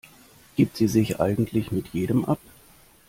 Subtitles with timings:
[0.55, 2.39] Gibt sie sich eigentlich mit jedem ab?